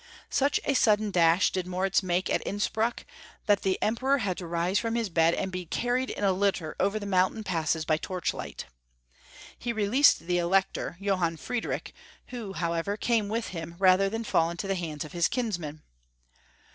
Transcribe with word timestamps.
Such 0.31 0.59
a 0.65 0.73
sudden 0.73 1.11
dash 1.11 1.51
did 1.51 1.67
Moritz 1.67 2.01
make 2.01 2.27
at 2.27 2.41
Innspruck 2.43 3.05
that 3.45 3.61
the 3.61 3.77
Em 3.83 3.95
peror 3.95 4.17
had 4.21 4.35
to 4.39 4.47
rise 4.47 4.79
from 4.79 4.95
his 4.95 5.09
bed, 5.11 5.35
and 5.35 5.51
be 5.51 5.67
carried 5.67 6.09
in 6.09 6.23
a 6.23 6.31
litter 6.33 6.75
over 6.79 6.97
the 6.97 7.05
mountain 7.05 7.43
passes 7.43 7.85
by 7.85 7.97
torchlight. 7.97 8.65
He 9.59 9.71
released 9.71 10.21
the 10.21 10.39
Elector, 10.39 10.97
Johann 10.99 11.37
Friedrich, 11.37 11.93
who, 12.29 12.53
how 12.53 12.73
ever, 12.73 12.97
came 12.97 13.29
with 13.29 13.49
him 13.49 13.75
rather 13.77 14.09
than 14.09 14.23
fall 14.23 14.49
into 14.49 14.65
the 14.67 14.73
hands 14.73 15.05
of 15.05 15.11
his 15.11 15.27
kinsman. 15.27 15.83